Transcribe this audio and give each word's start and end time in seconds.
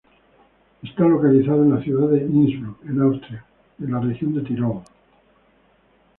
Está 0.81 1.03
localizado 1.03 1.61
en 1.61 1.75
la 1.75 1.83
ciudad 1.83 2.07
de 2.07 2.21
Innsbruck 2.23 2.83
en 2.85 3.01
Austria 3.03 3.45
en 3.79 3.91
la 3.91 3.99
región 3.99 4.33
de 4.33 4.41
Tirol. 4.41 4.81